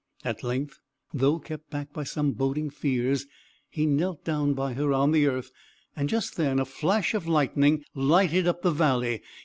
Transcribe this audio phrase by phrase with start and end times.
[0.25, 0.79] At length,
[1.13, 3.27] though kept back by some boding fears,
[3.69, 5.51] he knelt down by her on the earth,
[5.95, 9.21] and just then a flash of lightning lighted up the valley.